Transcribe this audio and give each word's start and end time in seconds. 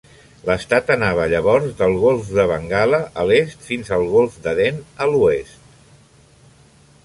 L'estat 0.45 0.87
anava 0.95 1.27
llavors 1.33 1.67
del 1.81 1.97
golf 2.05 2.31
de 2.39 2.45
Bengala 2.53 3.01
a 3.23 3.27
l'est 3.33 3.69
fins 3.69 3.93
al 3.99 4.09
golf 4.17 4.39
d'Aden 4.47 4.81
a 5.07 5.11
l'oest. 5.13 5.77